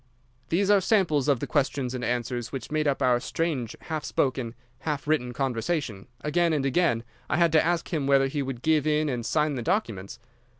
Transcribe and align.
"These 0.49 0.71
are 0.71 0.81
samples 0.81 1.27
of 1.27 1.41
the 1.41 1.45
questions 1.45 1.93
and 1.93 2.03
answers 2.03 2.51
which 2.51 2.71
made 2.71 2.87
up 2.87 3.03
our 3.03 3.19
strange 3.19 3.75
half 3.81 4.03
spoken, 4.03 4.55
half 4.79 5.07
written 5.07 5.31
conversation. 5.31 6.07
Again 6.21 6.53
and 6.53 6.65
again 6.65 7.03
I 7.29 7.37
had 7.37 7.51
to 7.51 7.63
ask 7.63 7.89
him 7.93 8.07
whether 8.07 8.25
he 8.25 8.41
would 8.41 8.63
give 8.63 8.87
in 8.87 9.09
and 9.09 9.23
sign 9.23 9.53
the 9.53 9.61
documents. 9.61 10.17